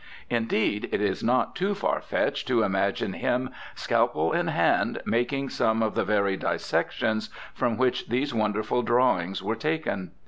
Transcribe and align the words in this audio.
Indeed, 0.31 0.89
it 0.91 0.99
is 0.99 1.21
not 1.23 1.55
too 1.55 1.75
far 1.75 2.01
fetched 2.01 2.47
to 2.47 2.63
imagine 2.63 3.13
him, 3.13 3.51
scalpel 3.75 4.31
in 4.33 4.47
hand, 4.47 4.99
making 5.05 5.49
some 5.49 5.83
of 5.83 5.93
the 5.93 6.03
very 6.03 6.35
dissections 6.35 7.29
from 7.53 7.77
which 7.77 8.07
these 8.09 8.33
wonderful 8.33 8.81
drawings 8.81 9.43
were 9.43 9.53
taken. 9.55 10.09